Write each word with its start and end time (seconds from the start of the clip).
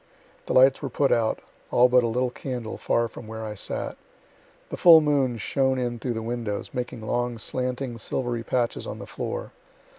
The 0.47 0.53
lights 0.53 0.81
were 0.81 0.89
put 0.89 1.11
out, 1.11 1.41
all 1.69 1.87
but 1.87 2.03
a 2.03 2.07
little 2.07 2.31
candle, 2.31 2.75
far 2.75 3.07
from 3.07 3.27
where 3.27 3.45
I 3.45 3.53
sat. 3.53 3.99
The 4.69 4.75
full 4.75 4.99
moon 4.99 5.37
shone 5.37 5.77
in 5.77 5.99
through 5.99 6.13
the 6.15 6.23
windows, 6.23 6.71
making 6.73 7.03
long, 7.03 7.37
slanting 7.37 7.99
silvery 7.99 8.41
patches 8.41 8.87
on 8.87 8.97
the 8.97 9.05
floor. 9.05 9.51